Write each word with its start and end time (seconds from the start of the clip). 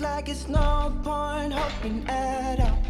like 0.00 0.28
it's 0.28 0.48
no 0.48 0.92
point 1.02 1.52
hoping 1.52 2.04
at 2.08 2.60
all. 2.60 2.87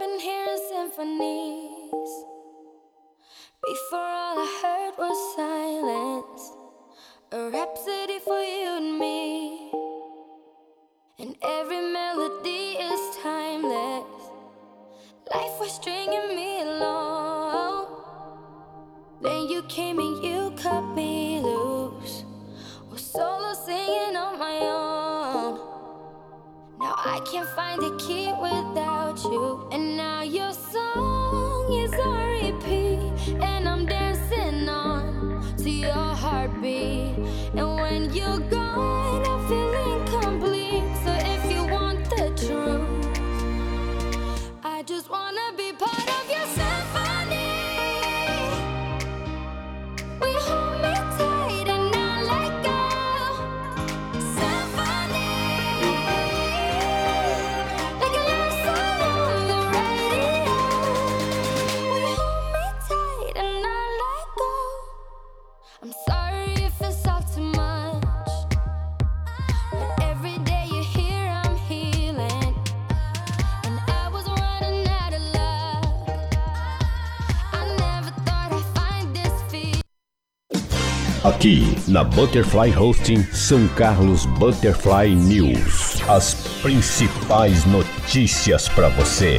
been 0.00 0.18
hearing 0.18 0.58
symphonies 0.70 2.10
before 3.62 4.00
all 4.00 4.38
I 4.38 4.48
heard 4.62 4.94
was 4.96 5.36
sound. 5.36 5.49
Aqui 81.40 81.62
na 81.88 82.04
Butterfly 82.04 82.76
Hosting 82.76 83.22
São 83.32 83.66
Carlos 83.68 84.26
Butterfly 84.26 85.14
News. 85.14 86.02
As 86.06 86.34
principais 86.60 87.64
notícias 87.64 88.68
para 88.68 88.90
você. 88.90 89.38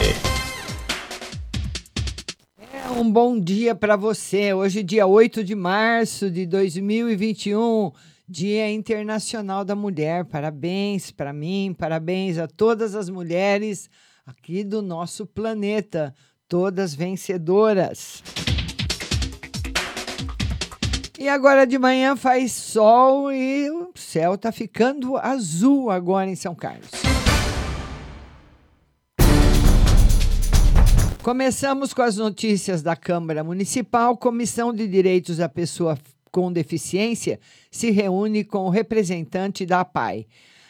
É 2.74 2.89
um 2.89 3.12
bom 3.12 3.39
dia 3.39 3.75
para 3.75 3.95
você. 3.95 4.51
Hoje, 4.51 4.81
dia 4.81 5.06
8 5.06 5.44
de 5.44 5.53
março 5.53 6.31
de 6.31 6.48
2021, 6.48 7.92
Dia 8.27 8.71
Internacional 8.71 9.63
da 9.63 9.75
Mulher. 9.75 10.25
Parabéns 10.25 11.12
para 11.12 11.31
mim, 11.31 11.75
parabéns 11.77 12.39
a 12.39 12.47
todas 12.47 12.95
as 12.95 13.12
mulheres 13.12 13.88
aqui 14.25 14.63
do 14.63 14.81
nosso 14.81 15.27
planeta, 15.27 16.15
todas 16.47 16.95
vencedoras. 16.95 18.24
E 21.21 21.29
agora 21.29 21.68
de 21.68 21.77
manhã 21.77 22.15
faz 22.15 22.51
sol 22.51 23.31
e 23.31 23.69
o 23.69 23.91
céu 23.94 24.33
está 24.33 24.51
ficando 24.51 25.18
azul 25.18 25.91
agora 25.91 26.27
em 26.27 26.35
São 26.35 26.56
Carlos. 26.56 26.89
Começamos 31.21 31.94
com 31.94 32.01
as 32.01 32.18
notícias 32.18 32.81
da 32.81 32.95
Câmara 32.95 33.44
Municipal. 33.44 34.18
Comissão 34.18 34.73
de 34.73 34.88
Direitos 34.88 35.38
da 35.38 35.47
Pessoa 35.47 35.95
com 36.31 36.51
Deficiência 36.51 37.39
se 37.69 37.91
reúne 37.91 38.44
com 38.44 38.65
o 38.65 38.71
representante 38.71 39.63
da 39.63 39.81
APAI. 39.81 40.25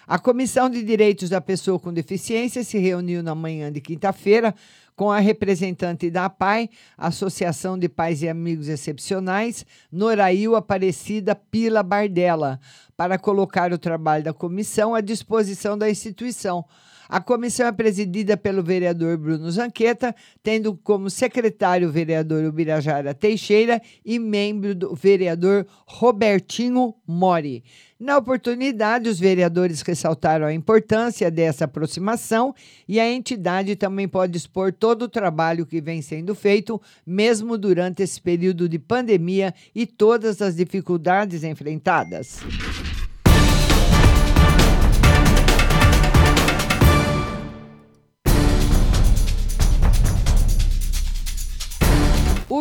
A 0.05 0.19
Comissão 0.19 0.69
de 0.69 0.83
Direitos 0.83 1.29
da 1.29 1.39
Pessoa 1.39 1.79
com 1.79 1.93
Deficiência 1.93 2.65
se 2.65 2.77
reuniu 2.77 3.23
na 3.23 3.33
manhã 3.33 3.71
de 3.71 3.79
quinta-feira 3.79 4.53
com 5.01 5.09
a 5.09 5.17
representante 5.17 6.11
da 6.11 6.25
APAI, 6.25 6.69
Associação 6.95 7.75
de 7.75 7.89
Pais 7.89 8.21
e 8.21 8.29
Amigos 8.29 8.67
Excepcionais, 8.67 9.65
Norail 9.91 10.55
Aparecida 10.55 11.33
Pila 11.33 11.81
Bardella, 11.81 12.59
para 12.95 13.17
colocar 13.17 13.73
o 13.73 13.79
trabalho 13.79 14.23
da 14.23 14.31
comissão 14.31 14.93
à 14.93 15.01
disposição 15.01 15.75
da 15.75 15.89
instituição. 15.89 16.63
A 17.09 17.19
comissão 17.19 17.65
é 17.65 17.71
presidida 17.71 18.37
pelo 18.37 18.61
vereador 18.61 19.17
Bruno 19.17 19.49
Zanqueta, 19.49 20.15
tendo 20.43 20.77
como 20.77 21.09
secretário 21.09 21.89
o 21.89 21.91
vereador 21.91 22.45
Ubirajara 22.45 23.15
Teixeira 23.15 23.81
e 24.05 24.19
membro 24.19 24.75
do 24.75 24.93
vereador 24.93 25.65
Robertinho 25.87 26.93
Mori. 27.07 27.63
Na 28.01 28.17
oportunidade, 28.17 29.07
os 29.07 29.19
vereadores 29.19 29.83
ressaltaram 29.83 30.47
a 30.47 30.51
importância 30.51 31.29
dessa 31.29 31.65
aproximação 31.65 32.51
e 32.87 32.99
a 32.99 33.07
entidade 33.07 33.75
também 33.75 34.07
pode 34.07 34.35
expor 34.35 34.73
todo 34.73 35.03
o 35.03 35.07
trabalho 35.07 35.67
que 35.67 35.79
vem 35.79 36.01
sendo 36.01 36.33
feito, 36.33 36.81
mesmo 37.05 37.59
durante 37.59 38.01
esse 38.01 38.19
período 38.19 38.67
de 38.67 38.79
pandemia 38.79 39.53
e 39.75 39.85
todas 39.85 40.41
as 40.41 40.55
dificuldades 40.55 41.43
enfrentadas. 41.43 42.39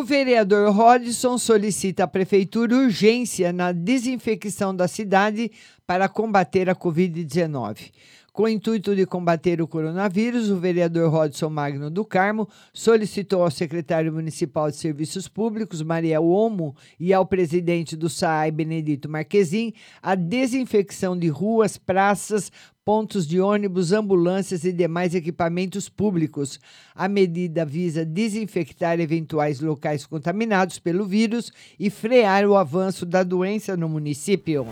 O 0.01 0.03
vereador 0.03 0.73
Rodson 0.73 1.37
solicita 1.37 2.05
à 2.05 2.07
prefeitura 2.07 2.75
urgência 2.75 3.53
na 3.53 3.71
desinfecção 3.71 4.75
da 4.75 4.87
cidade 4.87 5.51
para 5.85 6.09
combater 6.09 6.67
a 6.71 6.75
Covid-19. 6.75 7.91
Com 8.33 8.43
o 8.43 8.47
intuito 8.47 8.95
de 8.95 9.05
combater 9.05 9.61
o 9.61 9.67
coronavírus, 9.67 10.49
o 10.49 10.55
vereador 10.55 11.11
Rodson 11.11 11.49
Magno 11.49 11.89
do 11.89 12.05
Carmo 12.05 12.47
solicitou 12.73 13.43
ao 13.43 13.51
secretário 13.51 14.13
municipal 14.13 14.71
de 14.71 14.77
Serviços 14.77 15.27
Públicos, 15.27 15.81
Maria 15.81 16.21
Omo, 16.21 16.73
e 16.97 17.13
ao 17.13 17.25
presidente 17.25 17.93
do 17.97 18.09
SAI, 18.09 18.49
Benedito 18.49 19.09
Marquezin, 19.09 19.73
a 20.01 20.15
desinfecção 20.15 21.19
de 21.19 21.27
ruas, 21.27 21.77
praças, 21.77 22.49
pontos 22.85 23.27
de 23.27 23.41
ônibus, 23.41 23.91
ambulâncias 23.91 24.63
e 24.63 24.71
demais 24.71 25.13
equipamentos 25.13 25.89
públicos. 25.89 26.57
A 26.95 27.09
medida 27.09 27.65
visa 27.65 28.05
desinfectar 28.05 28.97
eventuais 29.01 29.59
locais 29.59 30.05
contaminados 30.05 30.79
pelo 30.79 31.03
vírus 31.03 31.51
e 31.77 31.89
frear 31.89 32.45
o 32.45 32.55
avanço 32.55 33.05
da 33.05 33.23
doença 33.23 33.75
no 33.75 33.89
município. 33.89 34.65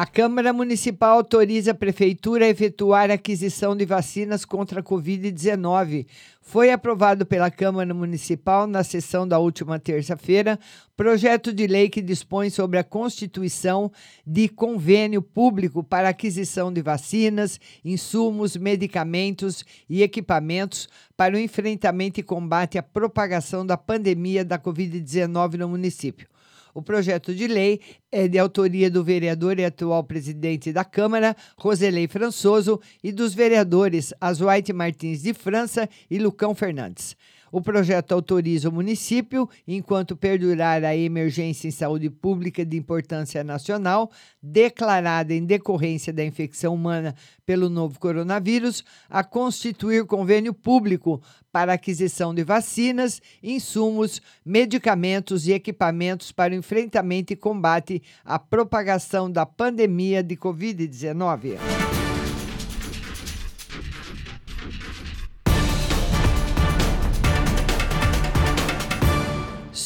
A 0.00 0.06
Câmara 0.06 0.52
Municipal 0.52 1.16
autoriza 1.16 1.72
a 1.72 1.74
Prefeitura 1.74 2.44
a 2.44 2.48
efetuar 2.48 3.10
a 3.10 3.14
aquisição 3.14 3.74
de 3.74 3.84
vacinas 3.84 4.44
contra 4.44 4.78
a 4.78 4.82
Covid-19. 4.84 6.06
Foi 6.40 6.70
aprovado 6.70 7.26
pela 7.26 7.50
Câmara 7.50 7.92
Municipal 7.92 8.68
na 8.68 8.84
sessão 8.84 9.26
da 9.26 9.40
última 9.40 9.76
terça-feira 9.76 10.56
projeto 10.96 11.52
de 11.52 11.66
lei 11.66 11.88
que 11.88 12.00
dispõe 12.00 12.48
sobre 12.48 12.78
a 12.78 12.84
constituição 12.84 13.90
de 14.24 14.48
convênio 14.48 15.20
público 15.20 15.82
para 15.82 16.10
aquisição 16.10 16.72
de 16.72 16.80
vacinas, 16.80 17.58
insumos, 17.84 18.56
medicamentos 18.56 19.64
e 19.90 20.04
equipamentos 20.04 20.88
para 21.16 21.34
o 21.34 21.40
enfrentamento 21.40 22.20
e 22.20 22.22
combate 22.22 22.78
à 22.78 22.84
propagação 22.84 23.66
da 23.66 23.76
pandemia 23.76 24.44
da 24.44 24.60
Covid-19 24.60 25.54
no 25.54 25.68
município. 25.68 26.28
O 26.74 26.82
projeto 26.82 27.34
de 27.34 27.46
lei 27.46 27.80
é 28.10 28.28
de 28.28 28.38
autoria 28.38 28.90
do 28.90 29.02
vereador 29.02 29.58
e 29.58 29.64
atual 29.64 30.04
presidente 30.04 30.72
da 30.72 30.84
Câmara, 30.84 31.36
Roselei 31.56 32.06
Françoso, 32.06 32.80
e 33.02 33.12
dos 33.12 33.34
vereadores 33.34 34.12
Azuaite 34.20 34.72
Martins 34.72 35.22
de 35.22 35.34
França 35.34 35.88
e 36.10 36.18
Lucão 36.18 36.54
Fernandes. 36.54 37.16
O 37.50 37.60
projeto 37.60 38.12
autoriza 38.12 38.68
o 38.68 38.72
município, 38.72 39.48
enquanto 39.66 40.16
perdurar 40.16 40.84
a 40.84 40.96
emergência 40.96 41.68
em 41.68 41.70
saúde 41.70 42.10
pública 42.10 42.64
de 42.64 42.76
importância 42.76 43.42
nacional, 43.42 44.10
declarada 44.42 45.32
em 45.32 45.44
decorrência 45.44 46.12
da 46.12 46.24
infecção 46.24 46.74
humana 46.74 47.14
pelo 47.46 47.68
novo 47.68 47.98
coronavírus, 47.98 48.84
a 49.08 49.24
constituir 49.24 50.04
convênio 50.04 50.52
público 50.52 51.22
para 51.50 51.72
aquisição 51.72 52.34
de 52.34 52.44
vacinas, 52.44 53.22
insumos, 53.42 54.20
medicamentos 54.44 55.46
e 55.46 55.52
equipamentos 55.52 56.30
para 56.30 56.52
o 56.52 56.56
enfrentamento 56.56 57.32
e 57.32 57.36
combate 57.36 58.02
à 58.24 58.38
propagação 58.38 59.30
da 59.30 59.46
pandemia 59.46 60.22
de 60.22 60.36
Covid-19. 60.36 61.87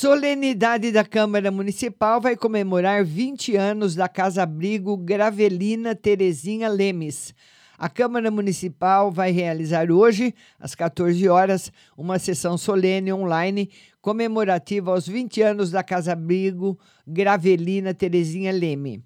Solenidade 0.03 0.91
da 0.91 1.05
Câmara 1.05 1.49
Municipal 1.53 2.21
vai 2.21 2.35
comemorar 2.35 3.05
20 3.05 3.55
anos 3.55 3.95
da 3.95 4.09
Casa 4.09 4.43
Abrigo 4.43 4.97
Gravelina 4.97 5.95
Terezinha 5.95 6.69
Lemes. 6.69 7.33
A 7.79 7.89
Câmara 7.89 8.29
Municipal 8.29 9.13
vai 9.13 9.31
realizar 9.31 9.93
hoje, 9.93 10.35
às 10.59 10.75
14 10.75 11.29
horas, 11.29 11.71
uma 11.97 12.19
sessão 12.19 12.59
solene 12.59 13.13
online 13.13 13.71
comemorativa 14.01 14.91
aos 14.91 15.07
20 15.07 15.41
anos 15.41 15.71
da 15.71 15.85
Casa 15.85 16.15
Abrigo 16.15 16.77
Gravelina 17.07 17.95
Terezinha 17.95 18.51
Leme. 18.51 19.05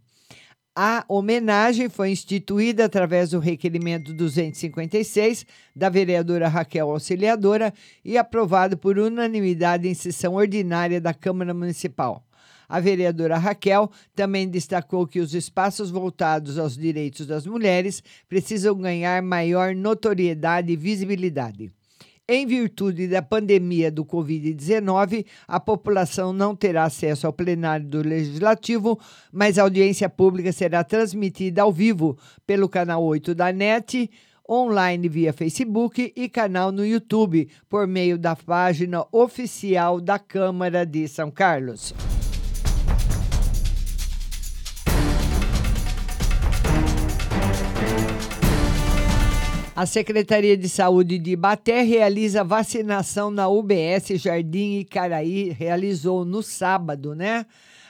A 0.79 1.07
homenagem 1.09 1.89
foi 1.89 2.11
instituída 2.11 2.85
através 2.85 3.31
do 3.31 3.39
requerimento 3.39 4.13
256 4.13 5.47
da 5.75 5.89
vereadora 5.89 6.49
Raquel 6.49 6.91
Auxiliadora 6.91 7.73
e 8.05 8.19
aprovado 8.19 8.77
por 8.77 8.99
unanimidade 8.99 9.89
em 9.89 9.95
sessão 9.95 10.35
ordinária 10.35 11.01
da 11.01 11.15
Câmara 11.15 11.55
Municipal. 11.55 12.23
A 12.69 12.79
vereadora 12.79 13.39
Raquel 13.39 13.91
também 14.15 14.47
destacou 14.47 15.07
que 15.07 15.19
os 15.19 15.33
espaços 15.33 15.91
voltados 15.91 16.59
aos 16.59 16.77
direitos 16.77 17.27
das 17.27 17.47
mulheres 17.47 18.03
precisam 18.29 18.77
ganhar 18.77 19.23
maior 19.23 19.75
notoriedade 19.75 20.71
e 20.71 20.77
visibilidade. 20.77 21.73
Em 22.29 22.45
virtude 22.45 23.07
da 23.07 23.23
pandemia 23.23 23.89
do 23.89 24.05
Covid-19, 24.05 25.25
a 25.47 25.61
população 25.61 26.33
não 26.33 26.57
terá 26.57 26.83
acesso 26.83 27.25
ao 27.25 27.33
plenário 27.33 27.87
do 27.87 28.03
Legislativo, 28.03 28.99
mas 29.31 29.57
a 29.57 29.63
audiência 29.63 30.09
pública 30.09 30.51
será 30.51 30.83
transmitida 30.83 31.63
ao 31.63 31.73
vivo 31.73 32.19
pelo 32.45 32.69
canal 32.69 33.05
8 33.05 33.33
da 33.33 33.53
NET, 33.53 34.11
online 34.51 35.09
via 35.09 35.33
Facebook 35.33 36.13
e 36.17 36.29
canal 36.29 36.73
no 36.73 36.85
YouTube, 36.85 37.49
por 37.69 37.87
meio 37.87 38.19
da 38.19 38.35
página 38.35 39.07
oficial 39.13 40.01
da 40.01 40.19
Câmara 40.19 40.85
de 40.85 41.07
São 41.07 41.31
Carlos. 41.31 41.95
A 49.77 49.85
Secretaria 49.85 50.57
de 50.57 50.71
Saúde 50.71 51.19
de 51.19 51.33
Ibaté 51.33 51.83
realiza 51.83 52.43
vacinação 52.43 53.31
na 53.31 53.47
UBS 53.47 54.09
Jardim 54.15 54.79
Icaraí, 54.79 55.51
realizou 55.51 56.25
no 56.25 56.43
sábado, 56.43 57.15
né? 57.15 57.45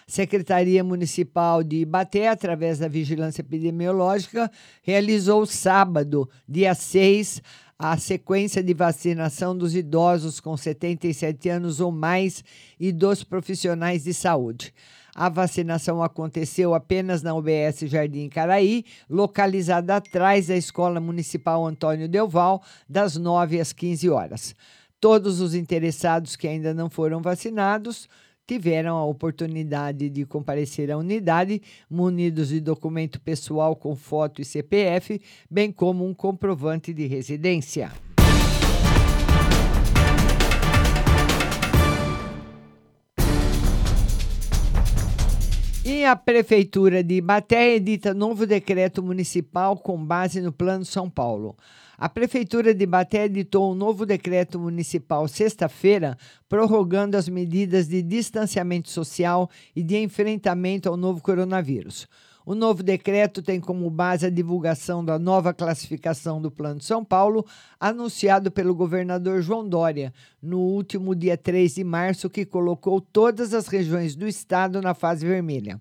Secretaria 0.05 0.83
Municipal 0.83 1.63
de 1.63 1.77
Ibaté, 1.77 2.27
através 2.27 2.81
da 2.81 2.89
Vigilância 2.89 3.41
Epidemiológica, 3.41 4.51
realizou 4.83 5.47
sábado, 5.47 6.29
dia 6.49 6.75
6, 6.75 7.41
a 7.79 7.97
sequência 7.97 8.65
de 8.65 8.75
vacinação 8.75 9.57
dos 9.57 9.77
idosos 9.77 10.41
com 10.41 10.57
77 10.57 11.49
anos 11.49 11.79
ou 11.79 11.93
mais 11.93 12.43
e 12.81 12.91
dos 12.91 13.23
profissionais 13.23 14.03
de 14.03 14.13
saúde. 14.13 14.75
A 15.19 15.31
vacinação 15.31 16.03
aconteceu 16.03 16.75
apenas 16.75 17.23
na 17.23 17.35
UBS 17.35 17.81
Jardim 17.87 18.29
Caraí, 18.29 18.85
localizada 19.09 19.97
atrás 19.97 20.49
da 20.49 20.57
Escola 20.59 21.01
Municipal 21.01 21.65
Antônio 21.65 22.07
Delval, 22.07 22.63
das 22.87 23.17
9 23.17 23.59
às 23.59 23.73
15 23.73 24.11
horas. 24.11 24.55
Todos 25.01 25.41
os 25.41 25.55
interessados 25.55 26.37
que 26.37 26.47
ainda 26.47 26.75
não 26.75 26.91
foram 26.91 27.23
vacinados 27.23 28.07
tiveram 28.47 28.95
a 28.99 29.07
oportunidade 29.07 30.11
de 30.11 30.27
comparecer 30.27 30.91
à 30.91 30.99
unidade, 30.99 31.63
munidos 31.89 32.51
de 32.51 32.61
documento 32.61 33.19
pessoal 33.19 33.75
com 33.75 33.97
foto 33.97 34.43
e 34.43 34.45
CPF, 34.45 35.19
bem 35.51 35.73
como 35.73 36.07
um 36.07 36.13
comprovante 36.13 36.93
de 36.93 37.07
residência. 37.07 37.91
E 45.89 46.05
a 46.05 46.17
Prefeitura 46.17 47.01
de 47.01 47.15
Ibaté 47.15 47.77
edita 47.77 48.13
novo 48.13 48.45
decreto 48.45 49.05
municipal 49.05 49.77
com 49.77 50.05
base 50.05 50.41
no 50.41 50.51
Plano 50.51 50.85
São 50.85 51.09
Paulo. 51.09 51.57
A 51.97 52.09
Prefeitura 52.09 52.75
de 52.75 52.83
Ibaté 52.83 53.27
editou 53.27 53.71
um 53.71 53.75
novo 53.77 54.05
decreto 54.05 54.59
municipal 54.59 55.29
sexta-feira, 55.29 56.19
prorrogando 56.49 57.17
as 57.17 57.29
medidas 57.29 57.87
de 57.87 58.03
distanciamento 58.03 58.91
social 58.91 59.49
e 59.77 59.83
de 59.85 59.97
enfrentamento 59.99 60.89
ao 60.89 60.97
novo 60.97 61.23
coronavírus. 61.23 62.09
O 62.49 62.55
novo 62.55 62.81
decreto 62.81 63.43
tem 63.43 63.61
como 63.61 63.91
base 63.91 64.25
a 64.25 64.31
divulgação 64.31 65.05
da 65.05 65.19
nova 65.19 65.53
classificação 65.53 66.41
do 66.41 66.49
Plano 66.49 66.81
São 66.81 67.05
Paulo, 67.05 67.45
anunciado 67.81 68.53
pelo 68.53 68.73
governador 68.73 69.43
João 69.43 69.69
Dória 69.69 70.15
no 70.41 70.61
último 70.61 71.13
dia 71.17 71.37
3 71.37 71.75
de 71.75 71.83
março, 71.83 72.31
que 72.31 72.47
colocou 72.47 73.01
todas 73.01 73.53
as 73.53 73.67
regiões 73.67 74.15
do 74.15 74.29
estado 74.29 74.81
na 74.81 74.95
fase 74.95 75.27
vermelha 75.27 75.81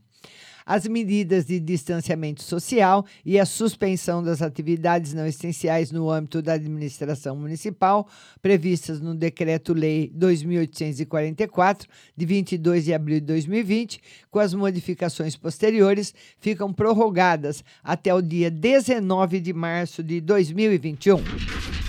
as 0.65 0.87
medidas 0.87 1.45
de 1.45 1.59
distanciamento 1.59 2.41
social 2.41 3.05
e 3.23 3.39
a 3.39 3.45
suspensão 3.45 4.23
das 4.23 4.41
atividades 4.41 5.13
não 5.13 5.25
essenciais 5.27 5.91
no 5.91 6.09
âmbito 6.09 6.41
da 6.41 6.53
administração 6.53 7.35
municipal, 7.35 8.07
previstas 8.41 8.99
no 8.99 9.13
Decreto-Lei 9.13 10.11
2844, 10.13 11.87
de 12.15 12.25
22 12.25 12.85
de 12.85 12.93
abril 12.93 13.19
de 13.19 13.25
2020, 13.27 14.01
com 14.31 14.39
as 14.39 14.53
modificações 14.53 15.35
posteriores, 15.35 16.13
ficam 16.39 16.73
prorrogadas 16.73 17.63
até 17.83 18.13
o 18.13 18.21
dia 18.21 18.49
19 18.49 19.39
de 19.39 19.53
março 19.53 20.01
de 20.01 20.19
2021. 20.21 21.84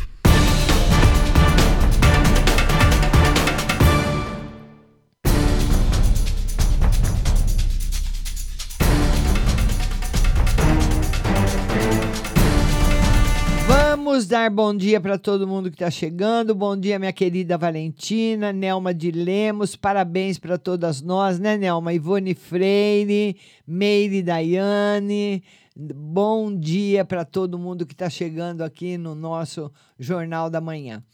Dar 14.26 14.50
bom 14.50 14.74
dia 14.74 15.00
para 15.00 15.16
todo 15.16 15.46
mundo 15.46 15.70
que 15.70 15.76
está 15.76 15.88
chegando. 15.88 16.52
Bom 16.52 16.76
dia, 16.76 16.98
minha 16.98 17.12
querida 17.12 17.56
Valentina, 17.56 18.52
Nelma 18.52 18.92
de 18.92 19.12
Lemos. 19.12 19.76
Parabéns 19.76 20.36
para 20.36 20.58
todas 20.58 21.00
nós, 21.00 21.38
né, 21.38 21.56
Nelma? 21.56 21.92
Ivone 21.92 22.34
Freire, 22.34 23.36
Meire 23.64 24.22
Daiane. 24.22 25.44
Bom 25.76 26.58
dia 26.58 27.04
para 27.04 27.24
todo 27.24 27.58
mundo 27.58 27.86
que 27.86 27.92
está 27.92 28.10
chegando 28.10 28.62
aqui 28.62 28.98
no 28.98 29.14
nosso 29.14 29.70
Jornal 29.96 30.50
da 30.50 30.60
Manhã. 30.60 31.04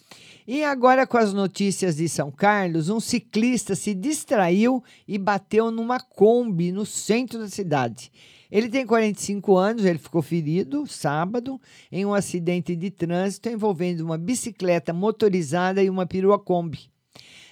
E 0.47 0.64
agora, 0.64 1.07
com 1.07 1.19
as 1.19 1.35
notícias 1.35 1.97
de 1.97 2.09
São 2.09 2.31
Carlos, 2.31 2.88
um 2.88 2.99
ciclista 2.99 3.75
se 3.75 3.95
distraiu 3.95 4.83
e 5.07 5.19
bateu 5.19 5.71
numa 5.71 6.00
Kombi 6.00 6.73
no 6.73 6.87
centro 6.87 7.38
da 7.40 7.49
cidade. 7.49 8.11
Ele 8.52 8.68
tem 8.68 8.85
45 8.85 9.56
anos, 9.56 9.82
ele 9.87 9.99
ficou 9.99 10.21
ferido 10.21 10.87
sábado 10.87 11.59
em 11.90 12.04
um 12.04 12.12
acidente 12.12 12.76
de 12.76 12.90
trânsito 12.90 13.49
envolvendo 13.49 14.02
uma 14.02 14.18
bicicleta 14.18 14.92
motorizada 14.92 15.82
e 15.82 15.88
uma 15.88 16.04
perua 16.04 16.38
Kombi. 16.38 16.92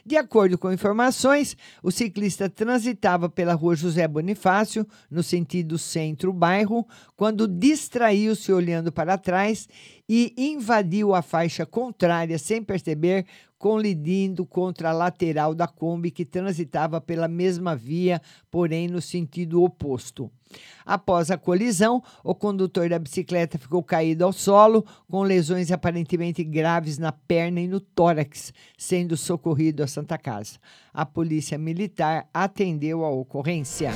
De 0.05 0.17
acordo 0.17 0.59
com 0.59 0.71
informações, 0.71 1.57
o 1.83 1.91
ciclista 1.91 2.51
transitava 2.51 3.31
pela 3.31 3.55
rua 3.55 3.75
José 3.75 4.07
Bonifácio, 4.07 4.87
no 5.11 5.23
sentido 5.23 5.79
centro-bairro, 5.79 6.87
quando 7.17 7.49
distraiu-se 7.49 8.53
olhando 8.53 8.93
para 8.93 9.17
trás 9.17 9.69
e 10.07 10.35
invadiu 10.37 11.15
a 11.15 11.23
faixa 11.23 11.65
contrária 11.65 12.39
sem 12.39 12.63
perceber, 12.63 13.25
colidindo 13.61 14.47
contra 14.47 14.89
a 14.89 14.93
lateral 14.95 15.55
da 15.55 15.69
Kombi 15.69 16.11
que 16.11 16.25
transitava 16.25 16.99
pela 16.99 17.29
mesma 17.29 17.77
via, 17.77 18.23
porém 18.51 18.89
no 18.89 19.03
sentido 19.03 19.63
oposto. 19.63 20.31
Após 20.85 21.31
a 21.31 21.37
colisão, 21.37 22.03
o 22.25 22.35
condutor 22.35 22.89
da 22.89 22.99
bicicleta 22.99 23.59
ficou 23.59 23.83
caído 23.83 24.25
ao 24.25 24.33
solo, 24.33 24.83
com 25.11 25.23
lesões 25.23 25.71
aparentemente 25.71 26.43
graves 26.43 26.97
na 26.97 27.13
perna 27.13 27.61
e 27.61 27.69
no 27.69 27.81
tórax, 27.81 28.51
sendo 28.79 29.15
socorrido 29.15 29.83
à 29.83 29.87
Santa 29.87 30.17
Casa. 30.17 30.59
A 30.93 31.05
polícia 31.05 31.59
militar 31.59 32.31
atendeu 32.33 33.05
a 33.05 33.11
ocorrência. 33.11 33.91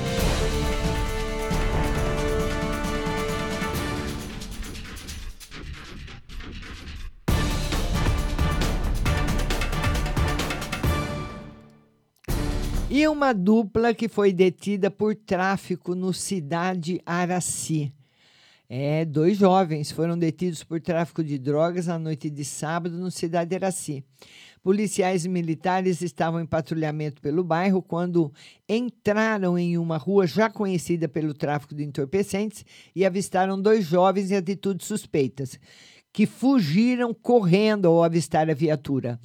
E 12.97 13.09
uma 13.09 13.33
dupla 13.33 13.93
que 13.93 14.09
foi 14.09 14.33
detida 14.33 14.89
por 14.89 15.17
tráfico 15.17 15.97
no 15.97 16.13
Cidade 16.13 17.01
Araci. 17.05 17.93
É, 18.69 19.05
dois 19.05 19.37
jovens 19.37 19.91
foram 19.91 20.17
detidos 20.17 20.63
por 20.63 20.81
tráfico 20.81 21.25
de 21.25 21.37
drogas 21.37 21.89
na 21.89 21.99
noite 21.99 22.31
de 22.31 22.45
sábado 22.45 22.97
no 22.97 23.11
Cidade 23.11 23.53
Araci. 23.53 24.05
Policiais 24.63 25.27
militares 25.27 26.03
estavam 26.03 26.41
em 26.41 26.47
patrulhamento 26.47 27.21
pelo 27.21 27.43
bairro 27.43 27.83
quando 27.83 28.33
entraram 28.69 29.59
em 29.59 29.77
uma 29.77 29.97
rua 29.97 30.25
já 30.25 30.49
conhecida 30.49 31.09
pelo 31.09 31.35
tráfico 31.35 31.75
de 31.75 31.83
entorpecentes 31.83 32.65
e 32.95 33.05
avistaram 33.05 33.61
dois 33.61 33.85
jovens 33.85 34.31
em 34.31 34.37
atitudes 34.37 34.87
suspeitas, 34.87 35.59
que 36.13 36.27
fugiram 36.27 37.13
correndo 37.13 37.87
ao 37.89 38.05
avistar 38.05 38.49
a 38.49 38.55
viatura 38.55 39.19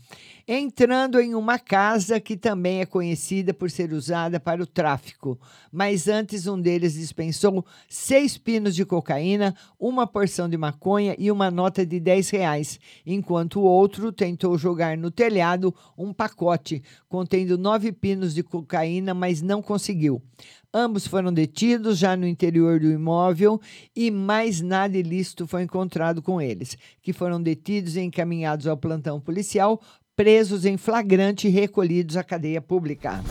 entrando 0.52 1.22
em 1.22 1.36
uma 1.36 1.60
casa 1.60 2.20
que 2.20 2.36
também 2.36 2.80
é 2.80 2.86
conhecida 2.86 3.54
por 3.54 3.70
ser 3.70 3.94
usada 3.94 4.40
para 4.40 4.64
o 4.64 4.66
tráfico. 4.66 5.40
Mas 5.72 6.08
antes, 6.08 6.48
um 6.48 6.60
deles 6.60 6.96
dispensou 6.96 7.64
seis 7.88 8.36
pinos 8.36 8.74
de 8.74 8.84
cocaína, 8.84 9.56
uma 9.80 10.08
porção 10.08 10.50
de 10.50 10.58
maconha 10.58 11.16
e 11.20 11.32
uma 11.32 11.52
nota 11.52 11.86
de 11.86 12.00
10 12.00 12.32
reais, 12.32 12.80
enquanto 13.06 13.60
o 13.60 13.64
outro 13.64 14.12
tentou 14.12 14.58
jogar 14.58 14.98
no 14.98 15.12
telhado 15.12 15.72
um 15.96 16.12
pacote 16.12 16.82
contendo 17.08 17.56
nove 17.56 17.92
pinos 17.92 18.34
de 18.34 18.42
cocaína, 18.42 19.14
mas 19.14 19.44
não 19.44 19.62
conseguiu. 19.62 20.20
Ambos 20.74 21.08
foram 21.08 21.34
detidos 21.34 21.98
já 21.98 22.16
no 22.16 22.28
interior 22.28 22.80
do 22.80 22.92
imóvel 22.92 23.60
e 23.96 24.12
mais 24.12 24.62
nada 24.62 24.98
ilícito 24.98 25.48
foi 25.48 25.64
encontrado 25.64 26.22
com 26.22 26.40
eles, 26.40 26.78
que 27.02 27.12
foram 27.12 27.42
detidos 27.42 27.96
e 27.96 28.02
encaminhados 28.02 28.68
ao 28.68 28.78
plantão 28.78 29.20
policial 29.20 29.82
presos 30.20 30.66
em 30.66 30.76
flagrante 30.76 31.48
e 31.48 31.50
recolhidos 31.50 32.18
à 32.18 32.24
cadeia 32.26 32.62
pública. 32.62 33.24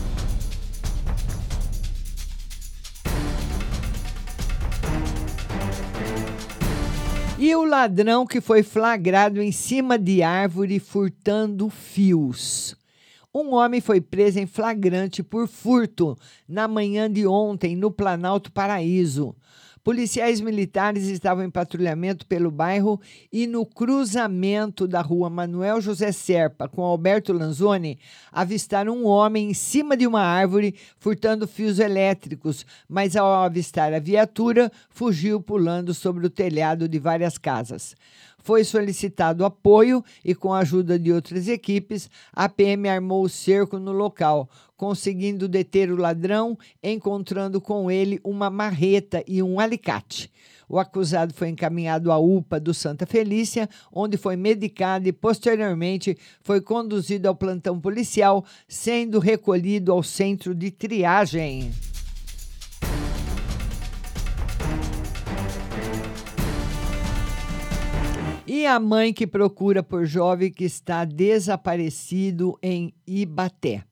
E 7.37 7.55
o 7.55 7.63
ladrão 7.63 8.25
que 8.25 8.41
foi 8.41 8.63
flagrado 8.63 9.39
em 9.39 9.51
cima 9.51 9.99
de 9.99 10.23
árvore 10.23 10.79
furtando 10.79 11.69
fios. 11.69 12.75
Um 13.31 13.53
homem 13.53 13.79
foi 13.79 14.01
preso 14.01 14.39
em 14.39 14.47
flagrante 14.47 15.21
por 15.21 15.47
furto 15.47 16.17
na 16.47 16.67
manhã 16.67 17.07
de 17.07 17.27
ontem 17.27 17.75
no 17.75 17.91
Planalto 17.91 18.51
Paraíso. 18.51 19.35
Policiais 19.83 20.41
militares 20.41 21.07
estavam 21.07 21.43
em 21.43 21.49
patrulhamento 21.49 22.25
pelo 22.25 22.51
bairro 22.51 22.99
e 23.31 23.47
no 23.47 23.65
cruzamento 23.65 24.87
da 24.87 25.01
rua 25.01 25.29
Manuel 25.29 25.79
José 25.79 26.11
Serpa 26.11 26.67
com 26.67 26.81
Alberto 26.81 27.31
Lanzoni 27.31 27.97
avistaram 28.31 28.97
um 28.97 29.05
homem 29.05 29.51
em 29.51 29.53
cima 29.53 29.95
de 29.95 30.05
uma 30.05 30.21
árvore 30.21 30.75
furtando 30.97 31.47
fios 31.47 31.79
elétricos, 31.79 32.65
mas 32.87 33.15
ao 33.15 33.43
avistar 33.43 33.93
a 33.93 33.99
viatura 33.99 34.71
fugiu 34.89 35.41
pulando 35.41 35.93
sobre 35.93 36.25
o 36.25 36.29
telhado 36.29 36.87
de 36.87 36.99
várias 36.99 37.37
casas. 37.37 37.95
Foi 38.43 38.63
solicitado 38.63 39.45
apoio 39.45 40.03
e, 40.23 40.33
com 40.33 40.53
a 40.53 40.59
ajuda 40.59 40.97
de 40.97 41.11
outras 41.11 41.47
equipes, 41.47 42.09
a 42.33 42.47
PM 42.47 42.87
armou 42.87 43.23
o 43.23 43.29
cerco 43.29 43.77
no 43.77 43.91
local, 43.91 44.49
conseguindo 44.75 45.47
deter 45.47 45.91
o 45.91 45.97
ladrão, 45.97 46.57
encontrando 46.81 47.59
com 47.59 47.91
ele 47.91 48.19
uma 48.23 48.49
marreta 48.49 49.23
e 49.27 49.43
um 49.43 49.59
alicate. 49.59 50.31
O 50.69 50.77
acusado 50.77 51.33
foi 51.33 51.49
encaminhado 51.49 52.11
à 52.11 52.19
UPA 52.19 52.59
do 52.59 52.75
Santa 52.75 53.07
Felícia, 53.07 53.67
onde 53.91 54.17
foi 54.17 54.35
medicado 54.35 55.07
e 55.07 55.11
posteriormente 55.11 56.15
foi 56.43 56.61
conduzido 56.61 57.27
ao 57.27 57.35
plantão 57.35 57.79
policial, 57.79 58.45
sendo 58.67 59.17
recolhido 59.17 59.91
ao 59.91 60.03
centro 60.03 60.53
de 60.53 60.69
triagem. 60.69 61.71
E 68.51 68.65
a 68.65 68.79
mãe 68.79 69.13
que 69.13 69.27
procura 69.27 69.83
por 69.83 70.07
jovem 70.07 70.51
que 70.51 70.63
está 70.63 71.05
desaparecido 71.05 72.57
em 72.63 72.91
Ibaté. 73.05 73.83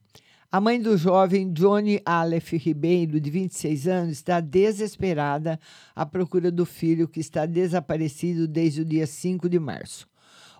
A 0.50 0.60
mãe 0.60 0.82
do 0.82 0.96
jovem 0.96 1.52
Johnny 1.52 2.02
Aleph 2.04 2.54
Ribeiro, 2.54 3.20
de 3.20 3.30
26 3.30 3.86
anos, 3.86 4.12
está 4.14 4.40
desesperada 4.40 5.60
à 5.94 6.04
procura 6.04 6.50
do 6.50 6.66
filho 6.66 7.06
que 7.06 7.20
está 7.20 7.46
desaparecido 7.46 8.48
desde 8.48 8.80
o 8.80 8.84
dia 8.84 9.06
5 9.06 9.48
de 9.48 9.60
março. 9.60 10.08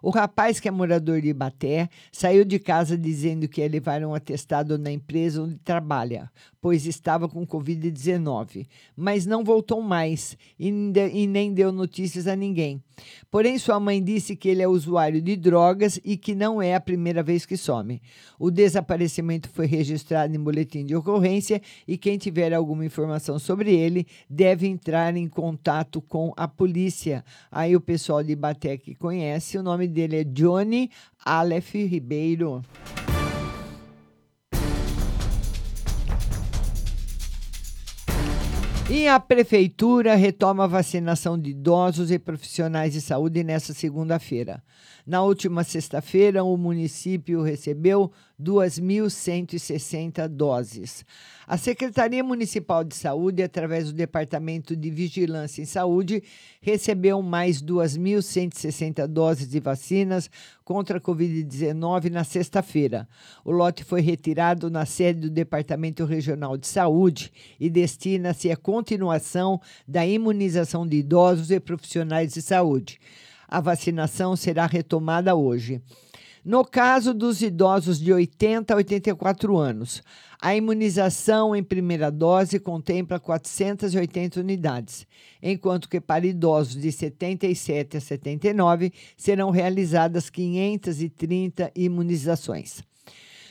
O 0.03 0.11
rapaz, 0.11 0.61
que 0.61 0.69
é 0.69 0.71
morador 0.71 1.21
de 1.21 1.29
Ibaté, 1.29 1.89
saiu 2.13 2.45
de 2.45 2.59
casa 2.59 2.97
dizendo 2.97 3.49
que 3.49 3.61
ia 3.61 3.69
levar 3.69 4.03
um 4.05 4.15
atestado 4.15 4.79
na 4.79 4.91
empresa 4.91 5.43
onde 5.43 5.57
trabalha, 5.57 6.31
pois 6.61 6.87
estava 6.87 7.29
com 7.29 7.47
Covid-19, 7.47 8.67
mas 8.97 9.27
não 9.27 9.45
voltou 9.45 9.81
mais 9.81 10.37
e, 10.59 10.71
nem 10.71 11.53
deu 11.53 11.73
notícias 11.73 12.27
a 12.27 12.37
ninguém. 12.37 12.83
Porém, 13.31 13.59
sua 13.59 13.79
mãe 13.79 14.03
disse 14.03 14.35
que 14.35 14.49
ele 14.49 14.63
é 14.63 14.69
usuário 14.69 15.23
de 15.23 15.37
drogas 15.37 16.01
e 16.05 16.17
que 16.17 16.35
não 16.35 16.61
é 16.61 16.75
a 16.75 16.81
primeira 16.81 17.23
vez 17.23 17.47
que 17.47 17.57
some. 17.57 18.03
O 18.39 18.51
desaparecimento 18.51 19.49
foi 19.49 19.67
registrado 19.67 20.35
em 20.35 20.41
boletim 20.41 20.85
de 20.85 20.97
ocorrência 20.97 21.63
e 21.87 21.97
quem 21.97 22.19
tiver 22.19 22.53
alguma 22.53 22.85
informação 22.85 23.39
sobre 23.39 23.75
ele 23.75 24.07
deve 24.29 24.67
entrar 24.67 25.17
em 25.17 25.29
contato 25.29 26.01
com 26.01 26.33
a 26.37 26.49
polícia. 26.49 27.25
Aí 27.51 27.77
o 27.77 27.81
pessoal 27.81 28.23
de 28.23 28.33
Ibaté 28.33 28.77
que 28.77 28.95
conhece, 28.95 29.59
o 29.59 29.63
nome 29.63 29.88
dele 29.89 30.21
é 30.21 30.25
Johnny 30.25 30.91
Aleph 31.25 31.75
Ribeiro. 31.75 32.63
E 38.91 39.07
a 39.07 39.21
prefeitura 39.21 40.15
retoma 40.15 40.65
a 40.65 40.67
vacinação 40.67 41.39
de 41.39 41.51
idosos 41.51 42.11
e 42.11 42.19
profissionais 42.19 42.95
de 42.95 43.03
saúde 43.03 43.45
nesta 43.45 43.75
segunda-feira. 43.75 44.63
Na 45.07 45.23
última 45.23 45.63
sexta-feira, 45.63 46.43
o 46.43 46.57
município 46.57 47.43
recebeu 47.43 48.11
2.160 48.41 50.29
doses. 50.29 51.05
A 51.47 51.57
Secretaria 51.57 52.23
Municipal 52.23 52.85
de 52.85 52.95
Saúde, 52.95 53.43
através 53.43 53.87
do 53.87 53.93
Departamento 53.93 54.77
de 54.77 54.91
Vigilância 54.91 55.61
em 55.61 55.65
Saúde, 55.65 56.23
recebeu 56.61 57.21
mais 57.21 57.61
2.160 57.63 59.07
doses 59.07 59.49
de 59.49 59.59
vacinas 59.59 60.31
contra 60.65 60.99
a 60.99 61.01
Covid-19 61.01 62.11
na 62.11 62.23
sexta-feira. 62.23 63.09
O 63.45 63.51
lote 63.51 63.83
foi 63.83 64.01
retirado 64.03 64.71
na 64.71 64.87
sede 64.87 65.23
do 65.23 65.31
Departamento 65.31 66.05
Regional 66.05 66.57
de 66.57 66.67
Saúde 66.67 67.33
e 67.59 67.69
destina-se 67.69 68.53
à 68.53 68.57
continuação 68.57 69.61
da 69.87 70.07
imunização 70.07 70.87
de 70.87 70.99
idosos 70.99 71.51
e 71.51 71.59
profissionais 71.59 72.35
de 72.35 72.43
saúde. 72.43 73.01
A 73.49 73.61
vacinação 73.61 74.37
será 74.37 74.67
retomada 74.67 75.35
hoje. 75.35 75.83
No 76.49 76.65
caso 76.65 77.13
dos 77.13 77.43
idosos 77.43 78.01
de 78.01 78.11
80 78.11 78.73
a 78.73 78.77
84 78.79 79.59
anos, 79.59 80.03
a 80.41 80.57
imunização 80.57 81.55
em 81.55 81.63
primeira 81.63 82.11
dose 82.11 82.59
contempla 82.59 83.21
480 83.21 84.41
unidades, 84.41 85.07
enquanto 85.43 85.91
que 85.91 86.01
para 86.01 86.27
idosos 86.27 86.81
de 86.81 86.91
77 86.91 87.99
a 87.99 88.01
79 88.01 88.95
serão 89.15 89.51
realizadas 89.51 90.31
530 90.31 91.71
imunizações. 91.77 92.83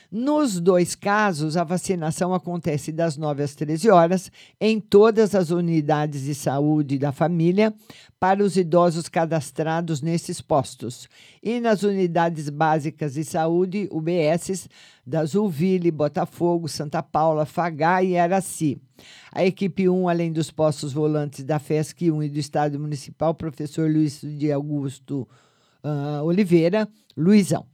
Nos 0.10 0.62
dois 0.62 0.96
casos, 0.96 1.58
a 1.58 1.66
vacinação 1.66 2.34
acontece 2.34 2.94
das 2.94 3.18
9 3.18 3.44
às 3.44 3.54
13 3.56 3.90
horas 3.90 4.32
em 4.60 4.80
todas 4.80 5.36
as 5.36 5.50
unidades 5.50 6.24
de 6.24 6.34
saúde 6.34 6.98
da 6.98 7.12
família 7.12 7.74
para 8.18 8.42
os 8.42 8.56
idosos 8.56 9.10
cadastrados 9.10 10.02
nesses 10.02 10.40
postos 10.40 11.10
e 11.44 11.60
nas 11.60 11.84
unidades 11.84 12.50
básicas 12.50 13.16
de 13.16 13.26
saúde, 13.26 13.90
UBSs, 13.92 14.70
da 15.06 15.26
Zulville, 15.26 15.92
Botafogo, 15.92 16.70
Santa 16.70 17.04
Paula, 17.04 17.46
Fagá 17.46 18.02
e 18.02 18.18
Araci. 18.18 18.82
A 19.32 19.44
equipe 19.44 19.90
1, 19.90 20.08
além 20.08 20.32
dos 20.32 20.52
postos 20.52 20.94
volantes 20.94 21.44
da 21.44 21.60
FESC 21.60 22.10
1 22.10 22.24
e 22.24 22.30
do 22.30 22.40
Estado 22.40 22.80
Municipal, 22.80 23.36
professor 23.36 23.92
Luiz 23.92 24.22
de 24.22 24.52
Augusto 24.54 25.28
uh, 25.84 26.24
Oliveira, 26.24 26.88
Luizão. 27.16 27.66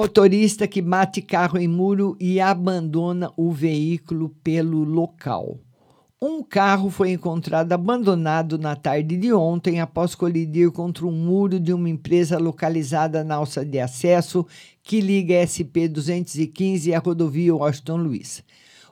Motorista 0.00 0.66
que 0.66 0.80
bate 0.80 1.20
carro 1.20 1.58
em 1.58 1.68
muro 1.68 2.16
e 2.18 2.40
abandona 2.40 3.30
o 3.36 3.52
veículo 3.52 4.30
pelo 4.42 4.82
local. 4.82 5.58
Um 6.22 6.42
carro 6.42 6.88
foi 6.88 7.10
encontrado 7.10 7.70
abandonado 7.74 8.56
na 8.56 8.74
tarde 8.74 9.18
de 9.18 9.30
ontem 9.30 9.78
após 9.78 10.14
colidir 10.14 10.70
contra 10.70 11.04
um 11.04 11.12
muro 11.12 11.60
de 11.60 11.74
uma 11.74 11.86
empresa 11.86 12.38
localizada 12.38 13.22
na 13.22 13.34
alça 13.34 13.62
de 13.62 13.78
acesso 13.78 14.46
que 14.82 15.02
liga 15.02 15.38
a 15.38 15.44
SP 15.44 15.84
215 15.86 16.94
à 16.94 16.98
rodovia 16.98 17.54
Washington 17.54 17.98
Luiz. 17.98 18.42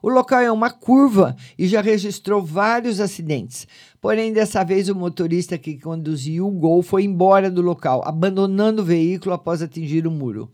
O 0.03 0.11
local 0.11 0.43
é 0.43 0.53
uma 0.53 0.71
curva 0.71 1.35
e 1.59 1.67
já 1.67 1.81
registrou 1.81 2.45
vários 2.45 3.01
acidentes. 3.01 3.67
Porém, 3.99 4.31
dessa 4.31 4.63
vez, 4.63 4.91
o 4.91 4.95
motorista 4.95 5.57
que 5.57 5.81
conduziu 5.81 6.47
o 6.47 6.51
Gol 6.51 6.83
foi 6.83 7.05
embora 7.05 7.51
do 7.51 7.63
local, 7.63 8.03
abandonando 8.05 8.83
o 8.83 8.85
veículo 8.85 9.35
após 9.35 9.63
atingir 9.63 10.07
o 10.07 10.11
muro. 10.11 10.51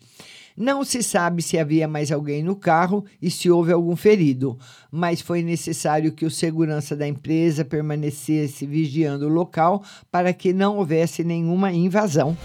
Não 0.56 0.84
se 0.84 1.02
sabe 1.02 1.42
se 1.42 1.58
havia 1.58 1.88
mais 1.88 2.12
alguém 2.12 2.40
no 2.40 2.54
carro 2.54 3.04
e 3.20 3.28
se 3.28 3.50
houve 3.50 3.72
algum 3.72 3.96
ferido, 3.96 4.56
mas 4.88 5.20
foi 5.20 5.42
necessário 5.42 6.12
que 6.12 6.24
o 6.24 6.30
segurança 6.30 6.94
da 6.94 7.08
empresa 7.08 7.64
permanecesse 7.64 8.64
vigiando 8.64 9.26
o 9.26 9.28
local 9.28 9.82
para 10.12 10.32
que 10.32 10.52
não 10.52 10.76
houvesse 10.76 11.24
nenhuma 11.24 11.72
invasão. 11.72 12.36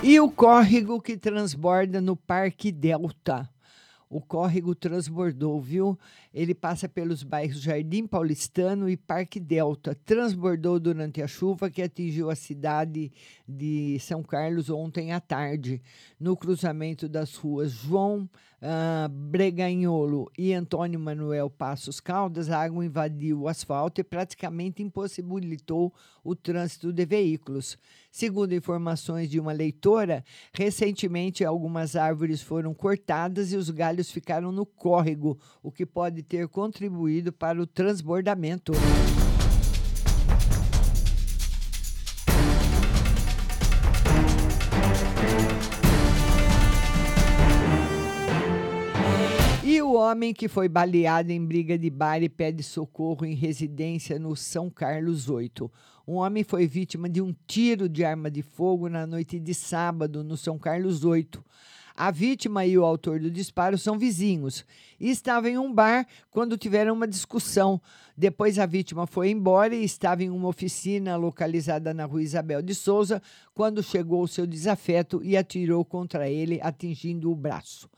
E 0.00 0.20
o 0.20 0.30
córrego 0.30 1.02
que 1.02 1.16
transborda 1.16 2.00
no 2.00 2.14
Parque 2.14 2.70
Delta. 2.70 3.50
O 4.08 4.20
córrego 4.20 4.74
transbordou, 4.74 5.58
viu? 5.58 5.98
Ele 6.32 6.54
passa 6.54 6.88
pelos 6.88 7.22
bairros 7.22 7.60
Jardim 7.60 8.06
Paulistano 8.06 8.88
e 8.88 8.96
Parque 8.96 9.38
Delta. 9.38 9.94
Transbordou 10.04 10.80
durante 10.80 11.20
a 11.20 11.26
chuva 11.26 11.70
que 11.70 11.82
atingiu 11.82 12.30
a 12.30 12.34
cidade 12.34 13.12
de 13.46 13.98
São 14.00 14.22
Carlos 14.22 14.70
ontem 14.70 15.12
à 15.12 15.20
tarde, 15.20 15.82
no 16.18 16.36
cruzamento 16.36 17.08
das 17.08 17.36
ruas 17.36 17.70
João 17.70 18.28
uh, 18.62 19.08
Breganholo 19.08 20.30
e 20.38 20.54
Antônio 20.54 20.98
Manuel 20.98 21.50
Passos 21.50 22.00
Caldas. 22.00 22.48
A 22.48 22.62
água 22.62 22.84
invadiu 22.84 23.42
o 23.42 23.48
asfalto 23.48 24.00
e 24.00 24.04
praticamente 24.04 24.82
impossibilitou 24.82 25.92
o 26.24 26.34
trânsito 26.34 26.92
de 26.92 27.04
veículos. 27.04 27.76
Segundo 28.10 28.54
informações 28.54 29.28
de 29.28 29.40
uma 29.40 29.52
leitora, 29.52 30.24
recentemente 30.52 31.44
algumas 31.44 31.96
árvores 31.96 32.40
foram 32.40 32.72
cortadas 32.72 33.52
e 33.52 33.56
os 33.56 33.70
galhos 33.70 34.10
ficaram 34.10 34.52
no 34.52 34.64
córrego, 34.64 35.38
o 35.62 35.72
que 35.72 35.84
pode 35.84 36.21
ter 36.22 36.48
contribuído 36.48 37.32
para 37.32 37.60
o 37.60 37.66
transbordamento. 37.66 38.72
E 49.64 49.80
o 49.80 49.94
homem 49.94 50.34
que 50.34 50.48
foi 50.48 50.68
baleado 50.68 51.32
em 51.32 51.44
briga 51.44 51.78
de 51.78 51.88
bar 51.88 52.22
e 52.22 52.28
pede 52.28 52.62
socorro 52.62 53.24
em 53.24 53.34
residência 53.34 54.18
no 54.18 54.36
São 54.36 54.68
Carlos 54.68 55.28
8. 55.28 55.70
Um 56.06 56.14
homem 56.14 56.42
foi 56.42 56.66
vítima 56.66 57.08
de 57.08 57.22
um 57.22 57.34
tiro 57.46 57.88
de 57.88 58.04
arma 58.04 58.30
de 58.30 58.42
fogo 58.42 58.88
na 58.88 59.06
noite 59.06 59.38
de 59.38 59.54
sábado 59.54 60.24
no 60.24 60.36
São 60.36 60.58
Carlos 60.58 61.04
8. 61.04 61.42
A 61.96 62.10
vítima 62.10 62.64
e 62.64 62.78
o 62.78 62.84
autor 62.84 63.20
do 63.20 63.30
disparo 63.30 63.76
são 63.76 63.98
vizinhos 63.98 64.64
estavam 65.10 65.50
em 65.50 65.58
um 65.58 65.72
bar 65.72 66.06
quando 66.30 66.56
tiveram 66.56 66.94
uma 66.94 67.08
discussão. 67.08 67.80
Depois 68.16 68.58
a 68.58 68.66
vítima 68.66 69.06
foi 69.06 69.30
embora 69.30 69.74
e 69.74 69.84
estava 69.84 70.22
em 70.22 70.30
uma 70.30 70.48
oficina 70.48 71.16
localizada 71.16 71.92
na 71.92 72.04
rua 72.04 72.22
Isabel 72.22 72.62
de 72.62 72.74
Souza 72.74 73.20
quando 73.54 73.82
chegou 73.82 74.22
o 74.22 74.28
seu 74.28 74.46
desafeto 74.46 75.20
e 75.24 75.36
atirou 75.36 75.84
contra 75.84 76.28
ele, 76.28 76.60
atingindo 76.62 77.30
o 77.30 77.34
braço. 77.34 77.88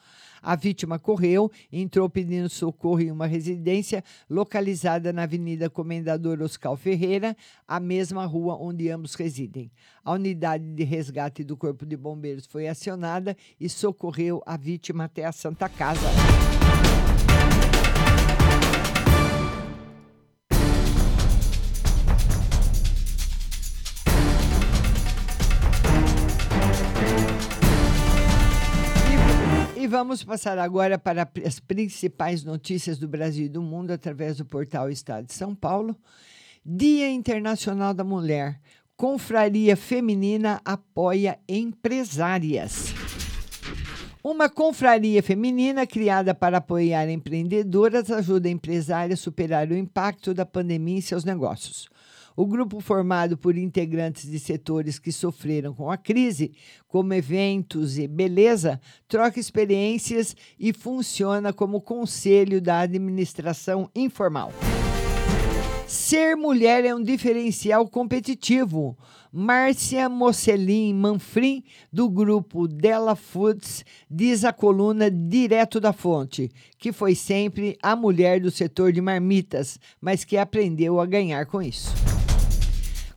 A 0.45 0.55
vítima 0.55 0.99
correu, 0.99 1.51
entrou 1.73 2.07
pedindo 2.11 2.51
socorro 2.51 3.01
em 3.01 3.11
uma 3.11 3.27
residência 3.27 4.05
localizada 4.29 5.11
na 5.11 5.23
Avenida 5.23 5.71
Comendador 5.71 6.43
Oscar 6.43 6.77
Ferreira, 6.77 7.35
a 7.67 7.81
mesma 7.81 8.27
rua 8.27 8.55
onde 8.61 8.91
ambos 8.91 9.15
residem. 9.15 9.73
A 10.05 10.13
unidade 10.13 10.71
de 10.71 10.85
resgate 10.85 11.43
do 11.43 11.57
Corpo 11.57 11.87
de 11.87 11.97
Bombeiros 11.97 12.45
foi 12.45 12.69
acionada 12.69 13.35
e 13.59 13.71
socorreu 13.71 14.43
a 14.45 14.59
vítima 14.59 15.05
até 15.05 15.25
a 15.25 15.33
Santa 15.33 15.67
Casa. 15.67 16.64
Vamos 29.95 30.25
passar 30.25 30.59
agora 30.59 30.99
para 30.99 31.31
as 31.47 31.61
principais 31.61 32.43
notícias 32.43 32.99
do 32.99 33.07
Brasil 33.07 33.47
e 33.47 33.49
do 33.49 33.63
mundo 33.63 33.93
através 33.93 34.37
do 34.37 34.45
portal 34.45 34.91
Estado 34.91 35.27
de 35.27 35.33
São 35.33 35.55
Paulo. 35.55 35.97
Dia 36.67 37.09
Internacional 37.09 37.95
da 37.95 38.03
Mulher. 38.03 38.61
Confraria 38.97 39.77
Feminina 39.77 40.61
apoia 40.65 41.39
empresárias. 41.49 42.93
Uma 44.21 44.49
confraria 44.49 45.23
feminina 45.23 45.87
criada 45.87 46.35
para 46.35 46.57
apoiar 46.57 47.09
empreendedoras 47.09 48.11
ajuda 48.11 48.49
empresárias 48.49 49.21
a 49.21 49.23
superar 49.23 49.69
o 49.69 49.77
impacto 49.77 50.35
da 50.35 50.45
pandemia 50.45 50.99
em 50.99 51.03
seus 51.03 51.25
negócios. 51.25 51.89
O 52.37 52.47
grupo, 52.47 52.81
formado 52.81 53.37
por 53.37 53.57
integrantes 53.57 54.29
de 54.29 54.41
setores 54.41 54.99
que 54.99 55.13
sofreram 55.13 55.73
com 55.73 55.89
a 55.89 55.97
crise, 55.97 56.53
como 56.89 57.15
eventos 57.15 57.97
e 57.97 58.09
beleza, 58.09 58.81
troca 59.07 59.39
experiências 59.39 60.35
e 60.59 60.73
funciona 60.73 61.53
como 61.53 61.81
conselho 61.81 62.61
da 62.61 62.81
administração 62.81 63.89
informal. 63.95 64.53
Ser 65.87 66.35
mulher 66.35 66.85
é 66.85 66.93
um 66.93 67.03
diferencial 67.03 67.87
competitivo. 67.87 68.99
Márcia 69.31 70.09
Mocelin 70.09 70.93
Manfrim, 70.95 71.63
do 71.93 72.09
grupo 72.09 72.67
Della 72.67 73.15
Foods, 73.15 73.85
diz 74.11 74.45
a 74.45 74.53
coluna 74.53 75.11
Direto 75.11 75.79
da 75.79 75.93
Fonte, 75.93 76.51
que 76.79 76.91
foi 76.91 77.15
sempre 77.15 77.77
a 77.83 77.95
mulher 77.95 78.41
do 78.41 78.51
setor 78.51 78.93
de 78.93 79.01
marmitas, 79.01 79.79
mas 80.01 80.25
que 80.25 80.37
aprendeu 80.37 81.01
a 81.01 81.07
ganhar 81.07 81.47
com 81.47 81.63
isso. 81.63 81.93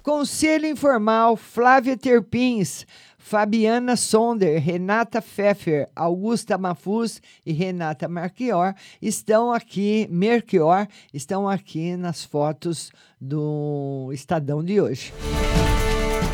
Conselho 0.07 0.65
Informal, 0.65 1.35
Flávia 1.35 1.97
Terpins, 1.97 2.85
Fabiana 3.17 3.97
Sonder, 3.97 4.57
Renata 4.57 5.21
Pfeffer, 5.21 5.89
Augusta 5.93 6.57
Mafuz 6.57 7.21
e 7.45 7.51
Renata 7.51 8.07
Marchior 8.07 8.73
estão 9.01 9.51
aqui, 9.51 10.07
Merchior, 10.09 10.87
estão 11.13 11.49
aqui 11.49 11.97
nas 11.97 12.23
fotos 12.23 12.89
do 13.19 14.09
Estadão 14.13 14.63
de 14.63 14.79
hoje. 14.79 15.11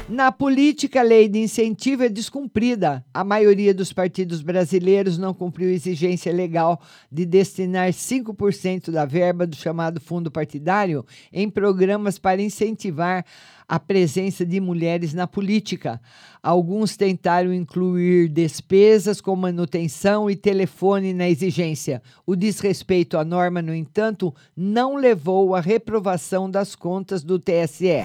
Na 0.09 0.33
política, 0.33 0.99
a 0.99 1.03
lei 1.03 1.29
de 1.29 1.39
incentivo 1.39 2.03
é 2.03 2.09
descumprida. 2.09 3.05
A 3.13 3.23
maioria 3.23 3.73
dos 3.73 3.93
partidos 3.93 4.41
brasileiros 4.41 5.17
não 5.17 5.33
cumpriu 5.33 5.69
a 5.69 5.73
exigência 5.73 6.31
legal 6.31 6.81
de 7.09 7.25
destinar 7.25 7.89
5% 7.89 8.91
da 8.91 9.05
verba 9.05 9.47
do 9.47 9.55
chamado 9.55 10.01
fundo 10.01 10.29
partidário 10.29 11.05
em 11.31 11.49
programas 11.49 12.19
para 12.19 12.41
incentivar 12.41 13.25
a 13.65 13.79
presença 13.79 14.45
de 14.45 14.59
mulheres 14.59 15.13
na 15.13 15.25
política. 15.25 16.01
Alguns 16.43 16.97
tentaram 16.97 17.53
incluir 17.53 18.27
despesas 18.27 19.21
com 19.21 19.37
manutenção 19.37 20.29
e 20.29 20.35
telefone 20.35 21.13
na 21.13 21.29
exigência. 21.29 22.01
O 22.25 22.35
desrespeito 22.35 23.17
à 23.17 23.23
norma, 23.23 23.61
no 23.61 23.73
entanto, 23.73 24.35
não 24.55 24.97
levou 24.97 25.55
à 25.55 25.61
reprovação 25.61 26.51
das 26.51 26.75
contas 26.75 27.23
do 27.23 27.39
TSE 27.39 28.03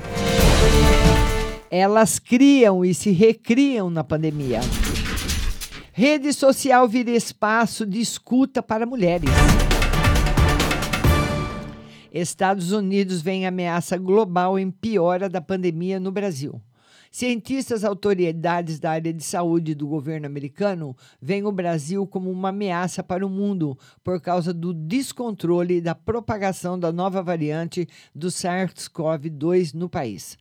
elas 1.70 2.18
criam 2.18 2.84
e 2.84 2.94
se 2.94 3.10
recriam 3.10 3.90
na 3.90 4.02
pandemia. 4.02 4.60
Rede 5.92 6.32
social 6.32 6.88
vira 6.88 7.10
espaço 7.10 7.84
de 7.84 8.00
escuta 8.00 8.62
para 8.62 8.86
mulheres. 8.86 9.30
Estados 12.12 12.72
Unidos 12.72 13.20
vem 13.20 13.46
ameaça 13.46 13.96
global 13.96 14.58
em 14.58 14.70
piora 14.70 15.28
da 15.28 15.40
pandemia 15.40 16.00
no 16.00 16.10
Brasil. 16.10 16.60
Cientistas 17.10 17.84
autoridades 17.84 18.78
da 18.78 18.92
área 18.92 19.12
de 19.12 19.24
saúde 19.24 19.74
do 19.74 19.86
governo 19.86 20.26
americano 20.26 20.94
veem 21.20 21.44
o 21.44 21.52
Brasil 21.52 22.06
como 22.06 22.30
uma 22.30 22.50
ameaça 22.50 23.02
para 23.02 23.26
o 23.26 23.30
mundo 23.30 23.78
por 24.04 24.20
causa 24.20 24.52
do 24.52 24.74
descontrole 24.74 25.80
da 25.80 25.94
propagação 25.94 26.78
da 26.78 26.92
nova 26.92 27.22
variante 27.22 27.88
do 28.14 28.28
SARS-CoV-2 28.28 29.74
no 29.74 29.88
país. 29.88 30.36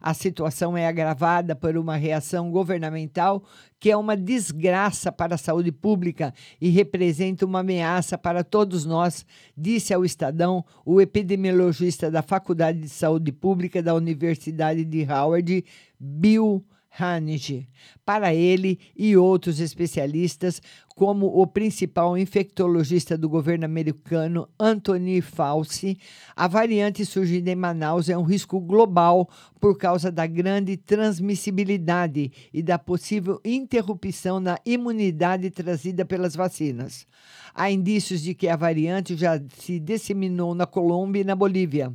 A 0.00 0.14
situação 0.14 0.76
é 0.76 0.86
agravada 0.86 1.54
por 1.54 1.76
uma 1.76 1.96
reação 1.96 2.50
governamental 2.50 3.44
que 3.78 3.90
é 3.90 3.96
uma 3.96 4.16
desgraça 4.16 5.10
para 5.10 5.34
a 5.34 5.38
saúde 5.38 5.72
pública 5.72 6.34
e 6.60 6.68
representa 6.68 7.46
uma 7.46 7.60
ameaça 7.60 8.18
para 8.18 8.44
todos 8.44 8.84
nós, 8.84 9.24
disse 9.56 9.94
ao 9.94 10.04
Estadão 10.04 10.64
o 10.84 11.00
epidemiologista 11.00 12.10
da 12.10 12.22
Faculdade 12.22 12.78
de 12.80 12.88
Saúde 12.88 13.32
Pública 13.32 13.82
da 13.82 13.94
Universidade 13.94 14.84
de 14.84 15.06
Howard, 15.10 15.64
Bill 15.98 16.64
Hanege. 16.98 17.68
Para 18.04 18.34
ele 18.34 18.78
e 18.96 19.16
outros 19.16 19.60
especialistas, 19.60 20.60
como 21.00 21.26
o 21.26 21.46
principal 21.46 22.18
infectologista 22.18 23.16
do 23.16 23.28
governo 23.28 23.64
americano, 23.64 24.48
Anthony 24.58 25.20
Fauci, 25.20 25.98
a 26.36 26.46
variante 26.46 27.06
surgida 27.06 27.50
em 27.50 27.54
Manaus 27.54 28.08
é 28.08 28.18
um 28.18 28.22
risco 28.22 28.60
global 28.60 29.28
por 29.58 29.78
causa 29.78 30.10
da 30.10 30.26
grande 30.26 30.76
transmissibilidade 30.76 32.30
e 32.52 32.62
da 32.62 32.78
possível 32.78 33.40
interrupção 33.44 34.40
na 34.40 34.58
imunidade 34.66 35.50
trazida 35.50 36.04
pelas 36.04 36.34
vacinas. 36.34 37.06
Há 37.54 37.70
indícios 37.70 38.20
de 38.22 38.34
que 38.34 38.48
a 38.48 38.56
variante 38.56 39.16
já 39.16 39.40
se 39.58 39.78
disseminou 39.78 40.54
na 40.54 40.66
Colômbia 40.66 41.20
e 41.20 41.24
na 41.24 41.34
Bolívia. 41.34 41.92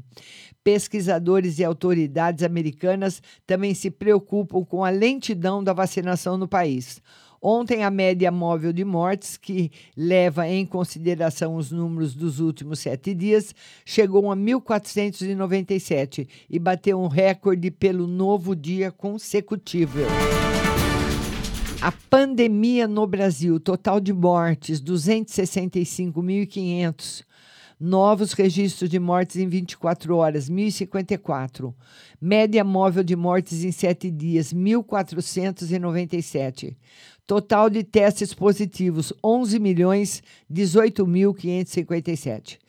Pesquisadores 0.65 1.59
e 1.59 1.63
autoridades 1.63 2.43
americanas 2.43 3.21
também 3.45 3.73
se 3.75 3.91
preocupam 3.91 4.65
com 4.65 4.83
a 4.83 4.89
lentidão 4.89 5.63
da 5.63 5.73
vacinação 5.73 6.37
no 6.37 6.47
país. 6.47 6.99
Ontem, 7.39 7.83
a 7.83 7.91
média 7.91 8.31
móvel 8.31 8.73
de 8.73 8.83
mortes, 8.83 9.37
que 9.37 9.71
leva 9.95 10.49
em 10.49 10.65
consideração 10.65 11.55
os 11.55 11.71
números 11.71 12.15
dos 12.15 12.39
últimos 12.39 12.79
sete 12.79 13.13
dias, 13.13 13.53
chegou 13.85 14.31
a 14.31 14.35
1.497 14.35 16.27
e 16.49 16.57
bateu 16.57 16.99
um 16.99 17.07
recorde 17.07 17.69
pelo 17.69 18.07
novo 18.07 18.55
dia 18.55 18.91
consecutivo. 18.91 19.99
A 21.79 21.91
pandemia 22.09 22.87
no 22.87 23.05
Brasil, 23.05 23.59
total 23.59 23.99
de 23.99 24.11
mortes, 24.11 24.81
265.500. 24.81 27.23
Novos 27.79 28.31
registros 28.31 28.89
de 28.89 28.99
mortes 28.99 29.35
em 29.35 29.47
24 29.49 30.15
horas, 30.15 30.49
1.054. 30.49 31.73
Média 32.21 32.63
móvel 32.63 33.03
de 33.03 33.17
mortes 33.17 33.65
em 33.65 33.71
7 33.71 34.09
dias, 34.09 34.53
1.497. 34.53 36.77
Total 37.27 37.69
de 37.69 37.83
testes 37.83 38.33
positivos, 38.33 39.11
11 39.21 39.59
milhões 39.59 40.23
18.557. 40.51 42.59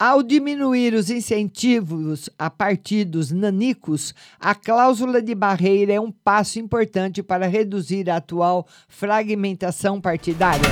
Ao 0.00 0.22
diminuir 0.22 0.94
os 0.94 1.10
incentivos 1.10 2.30
a 2.38 2.48
partidos 2.48 3.32
nanicos, 3.32 4.14
a 4.38 4.54
cláusula 4.54 5.20
de 5.20 5.34
barreira 5.34 5.92
é 5.92 6.00
um 6.00 6.12
passo 6.12 6.60
importante 6.60 7.20
para 7.20 7.48
reduzir 7.48 8.08
a 8.08 8.18
atual 8.18 8.64
fragmentação 8.86 10.00
partidária. 10.00 10.70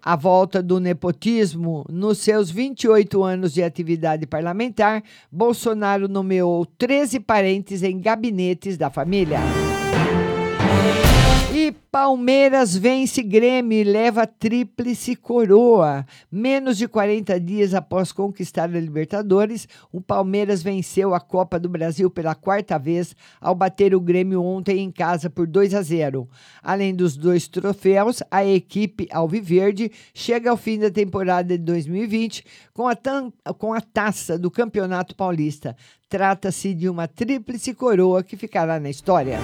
A 0.00 0.16
volta 0.16 0.62
do 0.62 0.80
nepotismo, 0.80 1.84
nos 1.90 2.16
seus 2.16 2.50
28 2.50 3.22
anos 3.22 3.52
de 3.52 3.62
atividade 3.62 4.26
parlamentar, 4.26 5.02
Bolsonaro 5.30 6.08
nomeou 6.08 6.64
13 6.64 7.20
parentes 7.20 7.82
em 7.82 8.00
gabinetes 8.00 8.78
da 8.78 8.88
família. 8.88 9.40
E 11.58 11.72
Palmeiras 11.90 12.76
vence 12.76 13.22
Grêmio 13.22 13.78
e 13.78 13.82
leva 13.82 14.26
tríplice 14.26 15.16
coroa. 15.16 16.04
Menos 16.30 16.76
de 16.76 16.86
40 16.86 17.40
dias 17.40 17.72
após 17.72 18.12
conquistar 18.12 18.64
a 18.64 18.78
Libertadores, 18.78 19.66
o 19.90 19.98
Palmeiras 19.98 20.62
venceu 20.62 21.14
a 21.14 21.18
Copa 21.18 21.58
do 21.58 21.66
Brasil 21.66 22.10
pela 22.10 22.34
quarta 22.34 22.78
vez 22.78 23.16
ao 23.40 23.54
bater 23.54 23.94
o 23.94 24.00
Grêmio 24.02 24.42
ontem 24.42 24.80
em 24.80 24.90
casa 24.90 25.30
por 25.30 25.46
2 25.46 25.72
a 25.72 25.80
0. 25.80 26.28
Além 26.62 26.94
dos 26.94 27.16
dois 27.16 27.48
troféus, 27.48 28.22
a 28.30 28.44
equipe 28.44 29.08
Alviverde 29.10 29.90
chega 30.12 30.50
ao 30.50 30.58
fim 30.58 30.78
da 30.78 30.90
temporada 30.90 31.56
de 31.56 31.64
2020 31.64 32.44
com 32.74 32.86
a, 32.86 32.94
com 33.56 33.72
a 33.72 33.80
taça 33.80 34.38
do 34.38 34.50
Campeonato 34.50 35.16
Paulista. 35.16 35.74
Trata-se 36.06 36.74
de 36.74 36.86
uma 36.86 37.08
tríplice 37.08 37.72
coroa 37.72 38.22
que 38.22 38.36
ficará 38.36 38.78
na 38.78 38.90
história. 38.90 39.38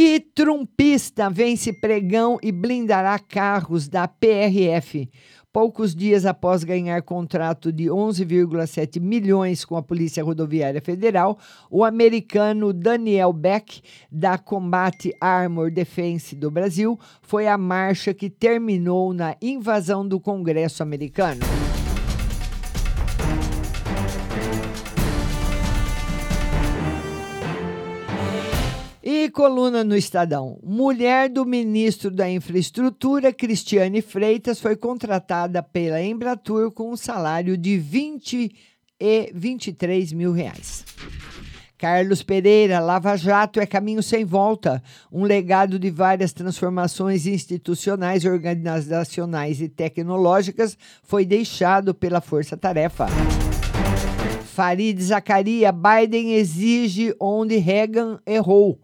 E 0.00 0.20
trumpista 0.20 1.28
vence 1.28 1.72
pregão 1.72 2.38
e 2.40 2.52
blindará 2.52 3.18
carros 3.18 3.88
da 3.88 4.06
PRF. 4.06 5.10
Poucos 5.52 5.92
dias 5.92 6.24
após 6.24 6.62
ganhar 6.62 7.02
contrato 7.02 7.72
de 7.72 7.86
11,7 7.86 9.00
milhões 9.00 9.64
com 9.64 9.76
a 9.76 9.82
Polícia 9.82 10.22
Rodoviária 10.22 10.80
Federal, 10.80 11.36
o 11.68 11.84
americano 11.84 12.72
Daniel 12.72 13.32
Beck, 13.32 13.82
da 14.08 14.38
Combat 14.38 15.10
Armor 15.20 15.68
Defense 15.68 16.36
do 16.36 16.48
Brasil, 16.48 16.96
foi 17.20 17.48
a 17.48 17.58
marcha 17.58 18.14
que 18.14 18.30
terminou 18.30 19.12
na 19.12 19.34
invasão 19.42 20.06
do 20.06 20.20
Congresso 20.20 20.80
americano. 20.80 21.40
Coluna 29.30 29.84
no 29.84 29.96
Estadão. 29.96 30.58
Mulher 30.62 31.28
do 31.28 31.44
ministro 31.44 32.10
da 32.10 32.28
Infraestrutura, 32.30 33.32
Cristiane 33.32 34.02
Freitas, 34.02 34.60
foi 34.60 34.76
contratada 34.76 35.62
pela 35.62 36.02
Embratur 36.02 36.70
com 36.70 36.92
um 36.92 36.96
salário 36.96 37.56
de 37.56 37.78
20 37.78 38.50
e 39.00 39.32
23 39.34 40.12
mil 40.12 40.32
reais. 40.32 40.84
Carlos 41.78 42.24
Pereira, 42.24 42.80
Lava 42.80 43.16
Jato 43.16 43.60
é 43.60 43.66
caminho 43.66 44.02
sem 44.02 44.24
volta. 44.24 44.82
Um 45.12 45.22
legado 45.22 45.78
de 45.78 45.90
várias 45.90 46.32
transformações 46.32 47.24
institucionais, 47.24 48.24
organizacionais 48.24 49.60
e 49.60 49.68
tecnológicas 49.68 50.76
foi 51.04 51.24
deixado 51.24 51.94
pela 51.94 52.20
Força 52.20 52.56
Tarefa. 52.56 53.06
Farid 54.58 55.00
Zacaria, 55.00 55.70
Biden 55.70 56.34
exige 56.34 57.14
onde 57.20 57.58
Reagan 57.58 58.18
errou. 58.26 58.80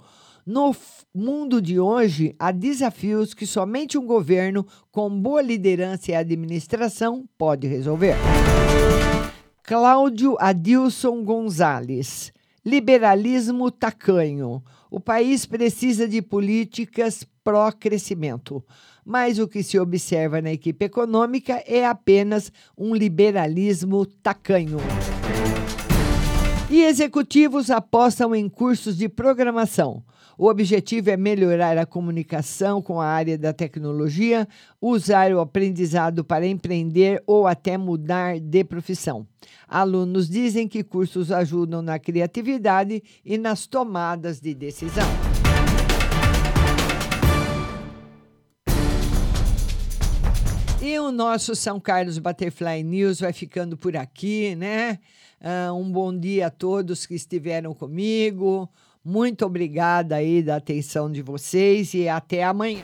No 0.47 0.77
mundo 1.15 1.63
de 1.63 1.81
hoje, 1.81 2.35
há 2.39 2.53
desafios 2.53 3.33
que 3.33 3.47
somente 3.47 3.97
um 3.97 4.05
governo 4.05 4.67
com 4.93 5.09
boa 5.09 5.41
liderança 5.41 6.11
e 6.11 6.15
administração 6.15 7.27
pode 7.39 7.67
resolver. 7.67 8.15
Cláudio 9.63 10.37
Adilson 10.39 11.25
Gonzalez. 11.25 12.31
Liberalismo 12.63 13.71
tacanho. 13.71 14.63
O 14.91 15.01
país 15.01 15.47
precisa 15.47 16.07
de 16.07 16.21
políticas 16.21 17.27
pró-crescimento, 17.43 18.63
mas 19.03 19.39
o 19.39 19.49
que 19.49 19.63
se 19.63 19.79
observa 19.79 20.43
na 20.43 20.53
equipe 20.53 20.85
econômica 20.85 21.63
é 21.67 21.87
apenas 21.87 22.53
um 22.77 22.95
liberalismo 22.95 24.05
tacanho. 24.05 24.77
Executivos 26.87 27.71
apostam 27.71 28.35
em 28.35 28.47
cursos 28.47 28.99
de 28.99 29.09
programação. 29.09 30.05
O 30.37 30.49
objetivo 30.49 31.09
é 31.09 31.17
melhorar 31.17 31.79
a 31.79 31.87
comunicação 31.87 32.83
com 32.83 33.01
a 33.01 33.07
área 33.07 33.39
da 33.39 33.55
tecnologia, 33.55 34.47
usar 34.83 35.33
o 35.33 35.41
aprendizado 35.41 36.23
para 36.23 36.47
empreender 36.47 37.23
ou 37.27 37.47
até 37.47 37.79
mudar 37.79 38.39
de 38.39 38.63
profissão. 38.65 39.27
Alunos 39.67 40.29
dizem 40.29 40.69
que 40.69 40.85
cursos 40.85 41.33
ajudam 41.33 41.81
na 41.81 41.99
criatividade 41.99 43.03
e 43.25 43.39
nas 43.39 43.67
tomadas 43.67 44.39
de 44.39 44.55
decisão. 44.55 45.34
E 50.87 50.99
o 50.99 51.11
nosso 51.11 51.55
São 51.55 51.81
Carlos 51.81 52.19
Butterfly 52.19 52.83
News 52.83 53.19
vai 53.19 53.33
ficando 53.33 53.75
por 53.75 53.97
aqui, 53.97 54.55
né? 54.55 54.99
Uh, 55.41 55.73
um 55.73 55.91
bom 55.91 56.15
dia 56.15 56.49
a 56.49 56.51
todos 56.51 57.07
que 57.07 57.15
estiveram 57.15 57.73
comigo. 57.73 58.69
Muito 59.03 59.47
obrigada 59.47 60.17
aí 60.17 60.43
da 60.43 60.57
atenção 60.57 61.11
de 61.11 61.23
vocês 61.23 61.95
e 61.95 62.07
até 62.07 62.45
amanhã. 62.45 62.83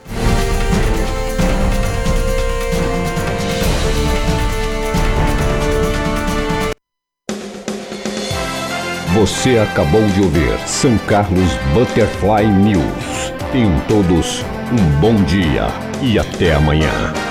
Você 9.13 9.59
acabou 9.59 10.07
de 10.15 10.23
ouvir 10.23 10.59
São 10.67 10.97
Carlos 11.01 11.53
Butterfly 11.75 12.47
News. 12.47 13.31
Tenham 13.53 13.79
todos 13.87 14.41
um 14.73 15.01
bom 15.03 15.23
dia 15.25 15.67
e 16.03 16.19
até 16.19 16.55
amanhã. 16.55 17.30